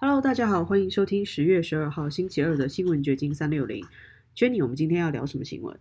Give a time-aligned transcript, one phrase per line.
[0.00, 3.84] Hello，大家好，欢迎收听十月十二号星期二的新闻掘金三六零。
[4.32, 5.76] Jenny，我们今天要聊什么新闻？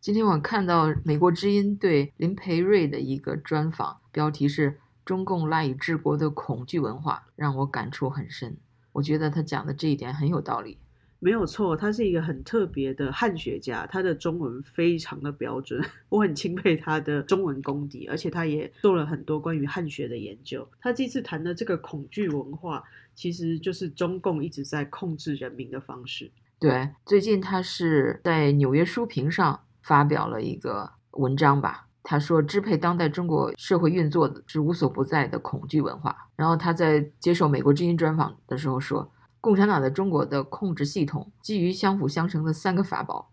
[0.00, 8.56] 今天我看到美国之音对林培瑞的一个专访，标题是“中共赖以治国的恐惧文化”，让我感触很深。
[8.92, 10.78] 我觉得他讲的这一点很有道理。
[11.20, 20.68] 没有错，他是一个很特别的汉学家，他的中文非常的标准， 我很钦佩他的中文功底，而且他也做了很多关于汉学的研究。
[20.80, 22.84] 他这次谈的这个恐惧文化，
[23.16, 26.30] 其实就是中共一直在控制人民的方式。
[26.60, 36.28] 对，最近他是在纽约书评上发表了一个文章吧，他说支配当代中国社会运作的是无所不在的恐惧文化。
[36.36, 39.10] 然后他在接受美国之音专访的时候说。
[39.48, 43.30] 共产党在中国的控制系统基于相辅相成的三个法宝：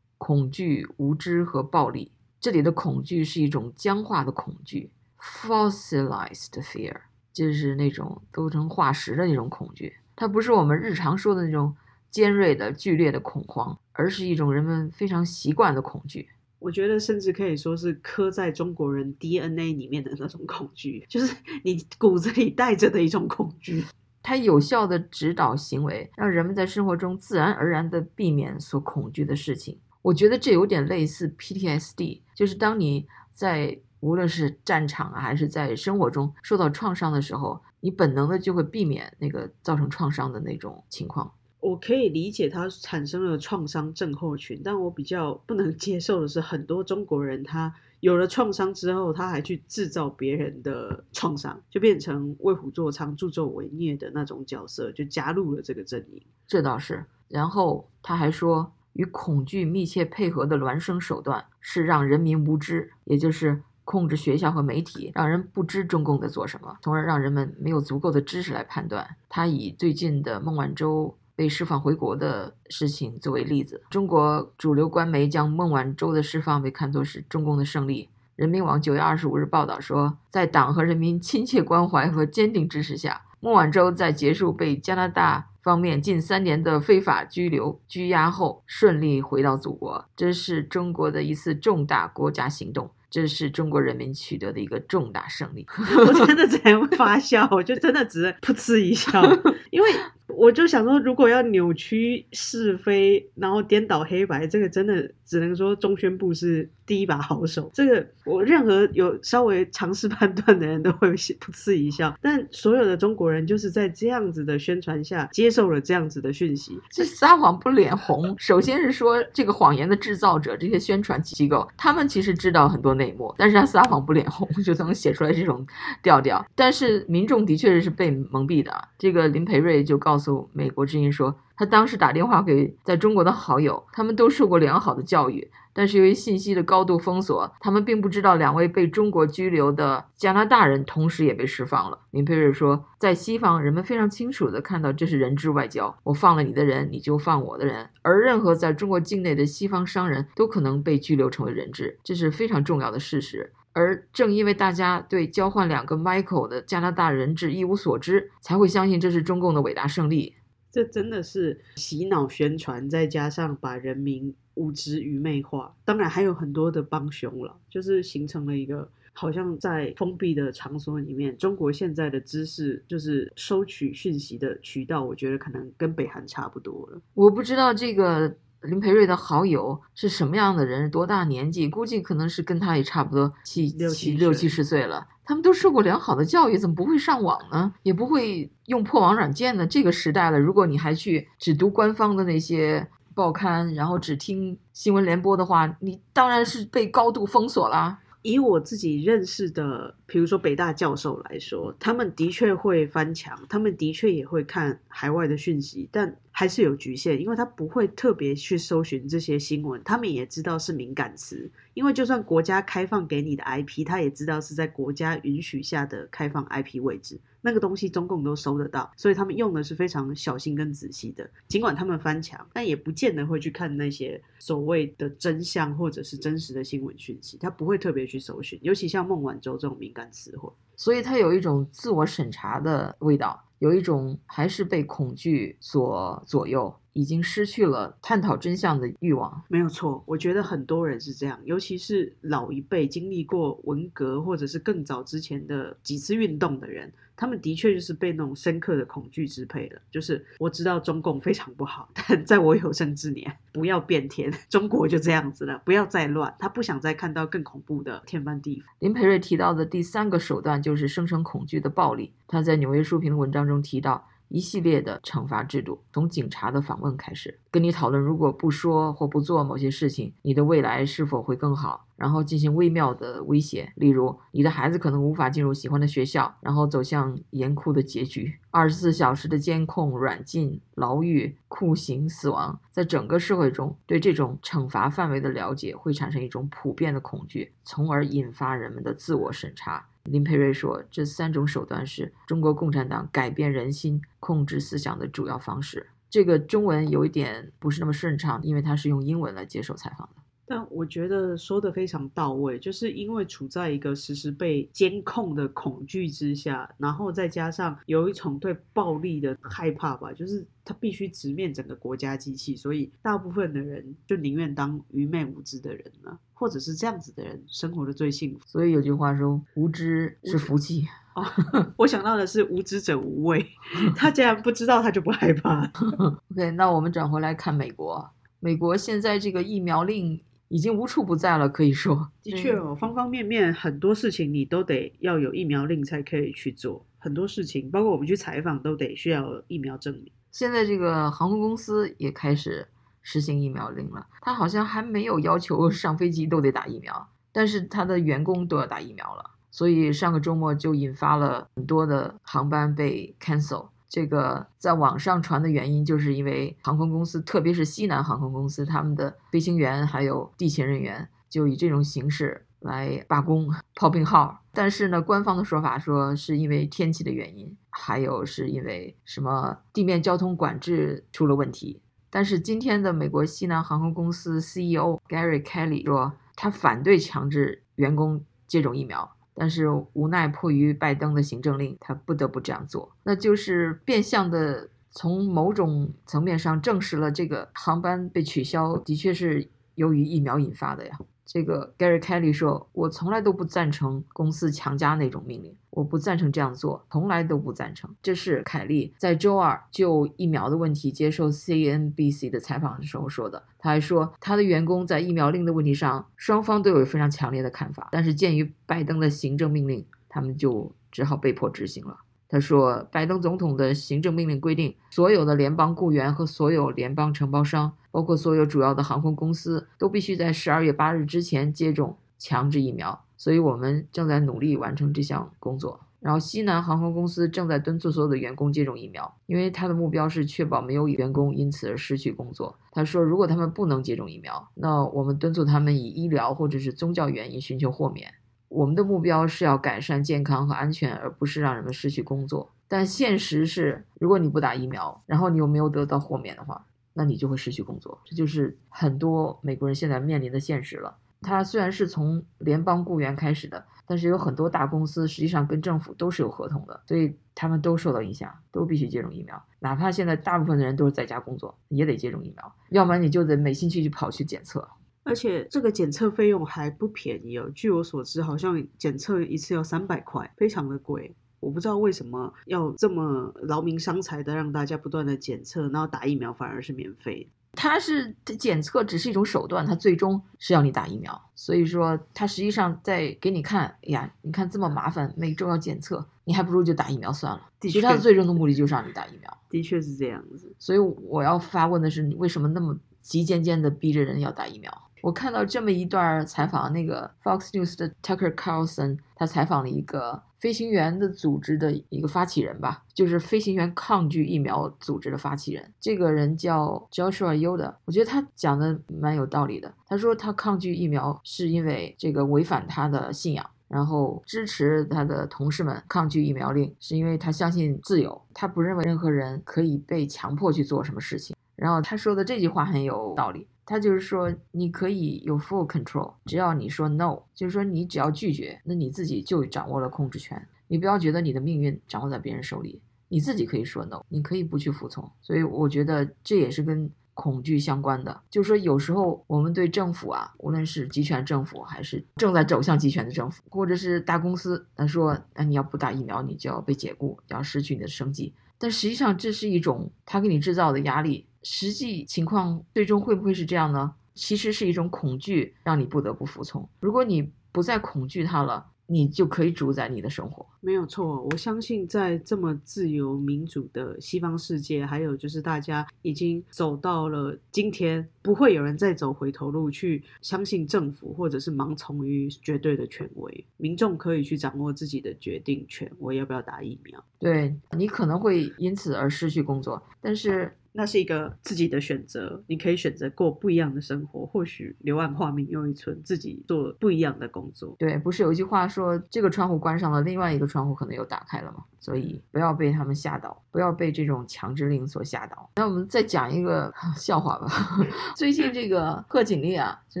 [0.16, 2.12] 恐惧、无知和暴力。
[2.38, 6.94] 这里的恐惧是一种僵化的恐惧 （fossilized fear），
[7.32, 9.92] 就是那种都成化石的那种恐惧。
[10.14, 11.74] 它不是我们日常说的那种
[12.08, 16.28] 尖锐的、剧烈的恐慌，而是一种人们非常习惯的恐惧。
[16.60, 23.84] 我觉得甚至可以说是刻在中国人 DNA 里面的那种恐惧，就是你骨子里带着的一种恐惧。
[24.22, 29.78] 它有效的指导行为，让人们在生活中自然而然的避免所恐惧的事情。
[30.00, 41.32] 我觉得这有点类似 PTSD，就是当你在无论是战场啊，还是在生活中受到创伤的时候，你本能的就会避免那个造成创伤的那种情况。
[41.62, 47.72] 我可以理解他产生了创伤症候群，但我比较不能 接受的是，很多中国人他。
[48.00, 56.20] 有了创伤之后，他还去制造别人的创伤，就变成为虎作伥、助纣为虐的那种角色，就加入了这个阵营。
[56.44, 57.04] 这倒是。
[57.28, 69.14] 然后他还说，与恐惧密切配合的孪生手段是让人民无知，也就是控制学校和媒体，让人不知中共在做什么，从而让人们没有足够的知识来判断。
[69.28, 71.16] 他以最近的孟晚舟。
[71.34, 78.08] 被释放回国的事情作为例子，中国主流官媒将孟晚舟的释放被看作是中共的胜利。
[78.36, 90.04] 人民网九月二十五日报道说，在党和人民亲切关怀和坚定支持下，孟晚舟在结束被加拿大方面近三年的非法拘留拘押后，顺利回到祖国。
[90.16, 95.66] 这是中国的一次重大国家行动，这是中国人民取得的一个重大胜利。
[96.06, 99.22] 我真的只能发笑，我就真的只能噗嗤一笑，
[99.70, 99.88] 因为。
[100.36, 107.70] 我就想说，如果要扭曲是非，然后颠倒黑白，这个真的只能说中宣部是第一把好手。
[107.72, 112.14] 这个我任何有稍微尝试判断的人都会噗嗤一笑。
[112.20, 118.34] 但所有的中国人就是在这样子的宣传下接受了这样子的讯息，这撒谎不脸红。
[118.36, 125.66] 首先是说这个谎言的制造者，这些宣传机构，他们其实知道很多内幕，但是他撒谎不脸红， 就能写出来这种
[126.02, 126.44] 调调。
[126.54, 128.70] 但是民众的确是被蒙蔽的。
[128.98, 130.42] 这个林培瑞就告诉。
[130.52, 141.96] 美国之音说，他当时打电话给在中国的好友，他们都受过良好的教育，但是由于信息的高度封锁，他们并不知道两位被中国拘留的加拿大人同时也被释放了。
[142.10, 153.52] 林佩瑞说，在西方，人们非常清楚地看到这是人质外交，我放了你的人，你就放我的人，而任何在中国境内的西方商人都可能被拘留成为人质，这是非常重要的事实。
[153.72, 160.34] 而正因为大家对交换两个 Michael 的加拿大人质一无所知，才会相信这是中共的伟大胜利。
[160.72, 177.00] 这真的是洗脑宣传，再加上把人民无知愚昧化，当然还有很多的帮凶了，就是形成了一个好像在封闭的场所里面，中国现在的知识就是收取讯息的渠道，我觉得可能跟北韩差不多了。
[177.14, 178.34] 我不知道这个。
[178.62, 180.88] 林培瑞的好友是什么样的人？
[180.88, 181.68] 多大年纪？
[181.68, 185.04] 估计可能是跟他也差不多七六七六七十岁了。
[185.32, 187.72] 他们都受过良好的教育，怎么不会上网呢？
[187.84, 189.66] 也不会用破网软件呢？
[189.66, 197.98] 这个时代了，如果你还去只读官方的那些报刊，然后只听新闻联播的话，你当然是被高度封锁了。
[198.22, 211.50] 以我自己认识的，比如说北大教授来说，他们的确会翻墙，他们的确也会看海外的讯息，但还是有局限，因为他不会特别去搜寻这些新闻，他们也知道是敏感词。
[211.74, 221.28] 因为就算国家开放给你的 IP，他也知道是在国家允许下的开放 IP 位置，那个东西中共都收得到，所以他们用的是非常小心跟仔细的。
[221.48, 233.38] 尽管他们翻墙，但也不见得会去看那些所谓的真相或者是真实的新闻讯息，他不会特别去搜寻，尤其像孟晚舟这种敏感词汇，所以他有一种自我审查的味道。
[233.58, 239.42] 有一种还是被恐惧所左右，已经失去了探讨真相的欲望。
[239.48, 249.80] 没有错，我觉得很多人是这样，尤其是老一辈经历过文革或者是更早之前的几次运动的人，他们的确就是被那种深刻的恐惧支配了。
[249.90, 256.34] 就是我知道中共非常不好，但在我有生之年不要变天，中国就这样子了，不要再乱。
[256.38, 258.64] 他不想再看到更恐怖的天翻地覆。
[258.80, 262.12] 林培瑞提到的第三个手段就是生成恐惧的暴力。
[262.28, 264.08] 他在《纽约书评》的文章中提到。
[264.32, 278.32] 一系列的惩罚制度，从警察的访问开始，跟你讨论如果不说或不做某些事情，你的未来是否会更好，然后进行微妙的威胁，例如你的孩子可能无法进入喜欢的学校，然后走向严酷的结局。
[278.50, 289.86] 二十四小时的监控、软禁、牢狱、酷刑、死亡，在整个社会中对这种惩罚范围的了解会产生一种普遍的恐惧，从而引发人们的自我审查。
[290.04, 300.21] 林佩瑞说：“这三种手段是中国共产党改变人心、控制思想的主要方式。”这个中文有一点不是那么顺畅，因为他是用英文来接受采访的。
[300.54, 318.40] 但我觉得说的非常到位，就是因为处在一个时时被监控的恐惧之下，然后再加上有一种对暴力的害怕吧，就是他必须直面整个国家机器，所以大部分的人就宁愿当愚昧无知的人了，或者是这样子的人生活的最幸福。
[318.46, 321.24] 所以有句话说：“无知是福气。”哦，
[321.78, 323.46] 我想到的是“无知者无畏
[323.96, 325.64] ”，他既然不知道，他就不害怕。
[326.28, 328.06] OK，那我们转回来看美国，
[328.38, 330.20] 美国现在这个疫苗令。
[330.52, 340.12] 已经无处不在了，可以说，的确哦，方方面面很多事情你都得要有疫苗令才可以去做，很多事情，包括我们去采访都得需要疫苗证明。
[340.30, 342.68] 现在这个航空公司也开始
[343.00, 353.68] 实行疫苗令了，他好像还没有要求上飞机都得打疫苗，但是他的员工都要打疫苗了，所以上个周末就引发了很多的航班被 cancel。
[353.92, 364.40] 这个在网上传的原因，就是因为航空公司，特别是西南航空公司，他们的飞行员还有地勤人员就以这种形式来罢工、炮病号。
[364.54, 371.82] 但是呢，官方的说法说是因为天气的原因，还有是因为什么地面交通管制出了问题。
[372.08, 379.14] 但是今天的美国西南航空公司 CEO Gary Kelly 说，他反对强制员工接种疫苗。
[379.34, 390.98] 但是无奈迫于拜登的行政令，他不得不这样做，那就是变相的从某种层面上证实了这个航班被取消的确是由于疫苗引发的呀。
[391.24, 403.42] 这个 Gary Kelly 说：“我从来都不赞成公司强加那种命令，我不赞成这样做，从来都不赞成。”这是凯利在周二就疫苗的问题接受 CNBC 的采访的时候说的。
[403.58, 411.96] 他还说，他的员工在疫苗令的问题上，双方都有非常强烈的看法，但是鉴于拜登的行政命令，他们就只好被迫执行了。
[412.32, 417.72] 他说，拜登总统的行政命令规定，所有的联邦雇员和所有联邦承包商。
[417.92, 425.78] 包括所有主要的航空公司都必须在十二月八日之前接种强制疫苗，所以我们正在努力完成这项工作。
[426.00, 432.58] 然后，西南航空公司正在敦促所有的员工接种疫苗，因为他的目标是确保没有员工因此而失去工作。
[432.70, 438.10] 他说，如果他们不能接种疫苗，那我们敦促他们以医疗或者是宗教原因寻求豁免。
[438.52, 442.52] 我们的目标是要改善健康和安全，而不是让人们失去工作。
[442.68, 446.64] 但现实是，如果你不打疫苗，然后你又没有得到豁免的话。
[446.94, 450.94] 那你就会失去工作，这就是很多美国人现在面临的现实了。
[451.22, 459.42] 他虽然是从联邦雇员开始的，但是有很多大公司实际上跟政府都是有合同的，所以他们都受到影响，都必须接种疫苗。
[459.60, 464.68] 哪怕现在大部分的人都是在家工作，也得接种疫苗，要不然你就得每星期去跑去检测。
[465.04, 471.14] 而且这个检测费用还不便宜哦，据我所知，好像检测一次要三百块，非常的贵。
[471.40, 477.28] 我不知道为什么要这么劳民伤财的让大家不断的检测，然后打疫苗反而是免费。
[477.54, 481.20] 它是检测只是一种手段，它最终是要你打疫苗。
[481.34, 487.50] 所以说，它实际上在给你看，哎呀，你看这么麻烦，每周要检测，你还不如就打疫苗算了。
[487.60, 489.38] 其实它的最终的目的就是让你打疫苗。
[489.50, 490.54] 的确是这样子。
[490.58, 494.72] 所以我要发问的是，你为什么那么急尖尖的逼着人要打疫苗？
[495.02, 505.72] 我看到这么一段采访，那个 Fox News 的 Tucker Carlson，他采访了一个飞行员的组织的一个发起人吧，就是飞行员抗拒疫苗组织的发起人。
[505.80, 509.74] 这个人叫 Joshua Yoda，我觉得他讲的蛮有道理的。
[509.88, 521.34] 他说他抗拒疫苗是因为这个违反他的信仰，然后支持他的同事们抗拒疫苗令，是因为他相信自由，他不认为任何人可以被强迫去做什么事情。
[521.56, 523.48] 然后他说的这句话很有道理。
[523.72, 530.46] 他就是说，你可以有 full control，只要你说 no，就是说你只要拒绝，那你自己就掌握了控制权。
[530.68, 535.10] 你不要觉得你的命运掌握在别人手里，你自己可以说 no，你可以不去服从。
[535.22, 538.20] 所以我觉得这也是跟恐惧相关的。
[538.28, 548.34] 就是说，有时候我们对政府啊，无论是集权政府，还是正在走向集权的政府，或者是大公司，他说，那你要不打疫苗，你就要被解雇，要失去你的生计。
[548.58, 551.24] 但实际上，这是一种他给你制造的压力。
[551.42, 553.94] 实际情况最终会不会是这样呢？
[554.14, 556.68] 其实是一种恐惧，让你不得不服从。
[556.80, 560.44] 如果你不再恐惧它了，你就可以主宰你的生活。
[560.60, 573.46] 没有错，我相信在这么自由民主的西方世界，还有就是大家已经走到了今天，不会有人再走回头路，去相信政府或者是盲从于绝对的权威。
[573.56, 577.02] 民众可以去掌握自己的决定权，我要不要打疫苗？
[577.18, 580.54] 对你可能会因此而失去工作，但是。
[580.72, 584.24] 那是一个自己的选择，你可以选择过不一样的生活。
[584.24, 587.76] 或许柳暗花明又一村，自己做不一样的工作。
[587.78, 591.64] 对，不是有一句话说，这个窗户关上了，另外一个窗户可能又打开了吗？
[591.78, 595.50] 所以不要被他们吓到，不要被这种强制令所吓到。
[595.56, 597.48] 那我们再讲一个 笑话吧。
[598.16, 600.00] 最近这个贺锦丽啊，就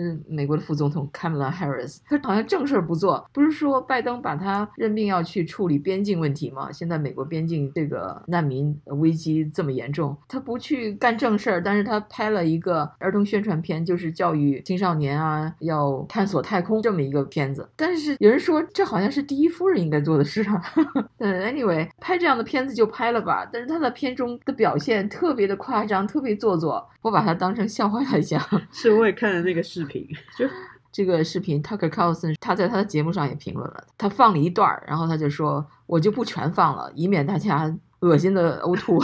[0.00, 3.28] 是美国的副总统 Kamala Harris，他好像正事儿不做。
[3.32, 6.72] 不是说拜登把他任命要去处理边境问题吗？
[6.72, 17.68] 现在美国边境这个难民危机这么严重，他不去干正事儿，但是他拍了一个儿童宣传片，就是教育青少年啊要探索太空这么一个片子。
[17.76, 20.62] 但是有人说这好像是第一夫人应该做的事啊。
[21.18, 21.82] 嗯， Anyway。
[22.00, 28.42] 拍这样的片子就拍了吧，但是他在片中的表现特别的夸张，特别做作，我把它当成笑话来讲。
[28.70, 30.46] 是，我也看了那个视频，就
[30.92, 39.02] 这个视频，Tucker Carlson 他在他的节目上也评论了，他放了一段然后他就说，我就不全放了，以免大家恶心的呕吐。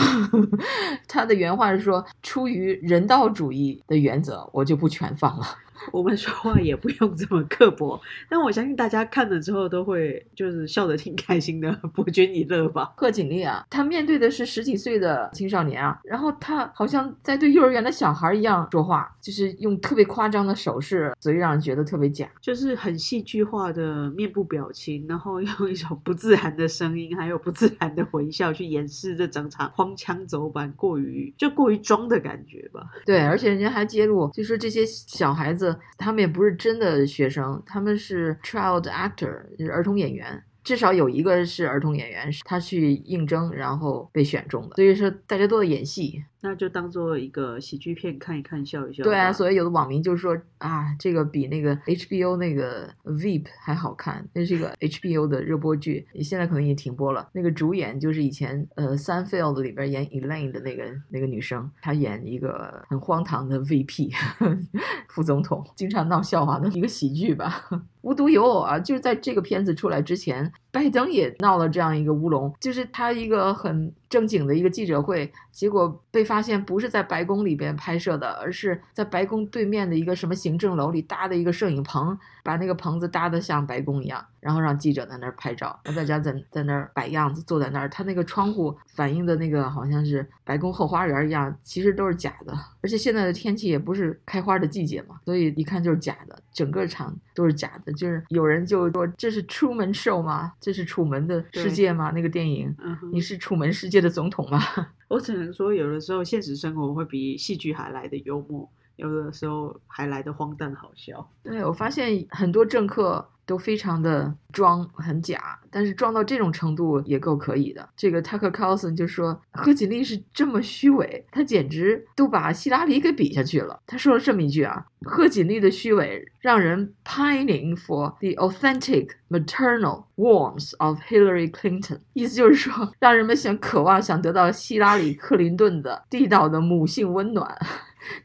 [1.07, 5.45] 他的原话是说，出于人道主义的原则，我就不全放了。
[5.91, 12.91] 我们说话也不用这么刻薄，但我相信大家看了之后都会就是笑得挺开心的， 博君一乐吧。
[12.95, 32.81] 贺锦丽啊，她面对的是十几岁的青少年啊，然后她好像在对幼儿园的小孩一样说话，就是用特别夸张的手势，所以让人觉得特别假，就是很戏剧化的面部表情，然后用一种不自然的声音，还有不自然的微笑去掩饰这整场荒腔走板、过于就过于装的感觉吧。
[33.05, 35.68] 对，而且人家还揭露，就说这些小孩子。
[35.97, 40.43] 他们也不是真的学生，他们是 child actor，就是儿童演员。
[40.61, 44.75] 至少有一个是儿童演员，是他去应征，然后被选中的。
[44.75, 46.23] 所以说，大家都在演戏。
[46.41, 49.03] 那就当做一个喜剧片看一看，笑一笑。
[49.03, 57.27] 对啊，所以有的网民就说啊，这个比那个 HBO 那个 Veep 还好看，那是一个 HBO 的热播剧，现在可能已经停播了。
[57.33, 64.11] 那个主演就是以前呃《Sunfield》里边演 Elaine 的那个那个女生，她演一个很荒唐的 VP
[65.09, 67.69] 副总统，经常闹笑话的一个喜剧吧。
[68.01, 73.93] 无独有偶啊，就是在这个片子出来之前，拜登也闹了这样一个乌龙，就是他一个很。
[74.09, 87.87] 正经的一个记者会，结果被发现不是在白宫里边拍摄的，而是在白宫对面的一个什么行政楼里搭的一个摄影棚，把那个棚子搭的像白宫一样，然后让记者在那儿拍照，让大家在在那儿摆样子，坐在那儿。
[87.87, 92.53] 他那个窗户反映的那个好像是白宫后花园一样，其实都是假的。
[92.81, 97.93] 而且现在的天气也不是开花的季节嘛，所以一看就是假的，整个场都是假的。
[97.93, 100.51] 就是有人就说这是出门 show 吗？
[100.59, 102.11] 这是楚门的世界吗？
[102.11, 102.75] 那个电影，
[103.13, 103.99] 你是楚门世界。
[103.99, 104.61] 的总统吗？
[105.09, 108.65] 我只能说，有的时候现实生活会比戏剧还来的幽默，
[108.99, 111.27] 有的时候还来的荒诞好笑。
[111.43, 113.27] 对我发现很多政客。
[113.49, 117.89] 都非常的装很假，但是装到这种程度也够可以的。
[117.97, 123.79] 这个 Tucker Carlson 就说贺锦丽是这么虚伪，他简直都把希拉里给比下去了。
[123.87, 137.57] 他说了这么一句啊：贺锦丽的虚伪让人 pining for the authentic maternal warmth of Hillary Clinton，意思就是说让人们想渴望想得到希拉里克林顿的地道的母性温暖。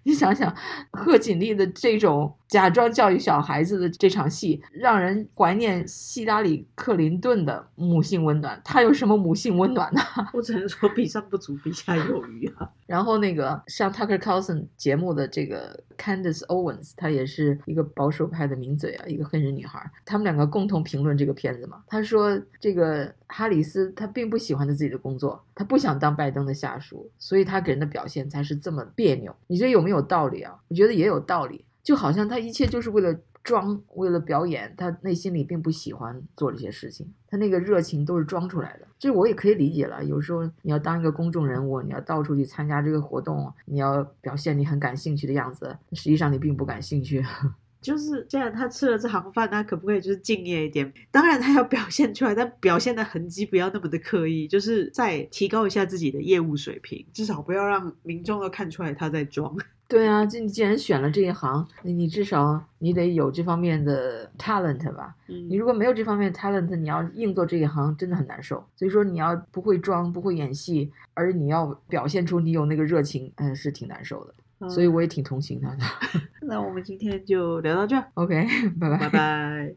[0.04, 0.54] 你想想，
[0.90, 8.61] 贺锦丽的这种假装教育小孩子的这场戏，让人怀念希拉里·克林顿的母性温暖。
[8.64, 10.00] 她有什么母性温暖呢？
[10.32, 12.70] 我只能说，比上不足，比下有余啊。
[12.87, 19.90] 然后那个上 Tucker Carlson 节目的这个 Candace Owens，她也是一个保守派的名嘴啊，一个黑人女孩。
[20.04, 21.82] 他们两个共同评论这个片子嘛。
[21.88, 29.34] 她说，这个哈里斯她并不喜欢她自己的工作，她不想当拜登的下属，所以她给人的表现才是这么别扭。
[29.49, 30.54] 你觉得有没有道理啊？
[30.68, 33.17] 我觉得也有道理，就好像他一切就是为了。
[33.45, 40.03] 装为了表演，他内心里并不喜欢做这些事情，他那个热情都是装出来的，这我也可以理解了。
[40.03, 47.23] 有时候你要当一个公众人物，你要到处去参加这个活动，你要表现你很感兴趣的样子，实际上你并不感兴趣。
[47.85, 50.91] 就是既然他吃了这行饭，他可不可以就是敬业一点？
[51.11, 59.55] 当然他要表现出来，但表现的痕迹不要那么的刻意，就是再提高一下自己的业务水平，至少不要让民众都看出来他在装。
[59.87, 65.14] 对啊，就你既然选了这一行，你你至少你得有这方面的 talent 吧。
[65.29, 68.64] 嗯你如果没有这方面的 talent，你要硬做这一行，真的很难受。
[68.75, 74.35] 所以说你要不会装，不会演戏，而你要表现出你有那个热情，嗯，是挺难受的。
[74.68, 75.84] 所以我也挺同情他的。
[76.46, 78.46] 那我们今天就聊到这儿，OK，
[78.80, 79.08] 拜拜拜。
[79.08, 79.75] 拜。